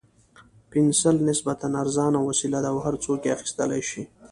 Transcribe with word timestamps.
پنسل 0.71 1.15
نسبتاً 1.27 1.67
ارزانه 1.81 2.19
وسیله 2.27 2.59
ده 2.63 2.69
او 2.73 2.77
هر 2.85 2.95
څوک 3.03 3.19
یې 3.25 3.33
اخیستلای 3.37 3.81
شي. 3.89 4.03